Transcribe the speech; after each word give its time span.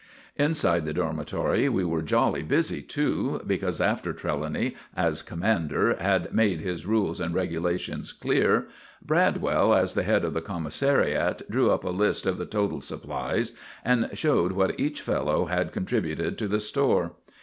Inside 0.35 0.85
the 0.87 0.95
dormitory 0.95 1.69
we 1.69 1.85
were 1.85 2.01
jolly 2.01 2.41
busy, 2.41 2.81
too, 2.81 3.39
because 3.45 3.79
after 3.79 4.13
Trelawny, 4.13 4.75
as 4.97 5.21
commander, 5.21 5.95
had 5.95 6.33
made 6.33 6.59
his 6.59 6.87
rules 6.87 7.19
and 7.19 7.35
regulations 7.35 8.11
clear, 8.11 8.67
Bradwell, 9.05 9.75
as 9.75 9.93
the 9.93 10.01
head 10.01 10.25
of 10.25 10.33
the 10.33 10.41
commissariat, 10.41 11.43
drew 11.51 11.69
up 11.69 11.83
a 11.83 11.89
list 11.91 12.25
of 12.25 12.39
the 12.39 12.47
total 12.47 12.81
supplies, 12.81 13.51
and 13.85 14.09
showed 14.13 14.53
what 14.53 14.79
each 14.79 15.01
fellow 15.01 15.45
had 15.45 15.71
contributed 15.71 16.35
to 16.39 16.47
the 16.47 16.59
store. 16.59 17.11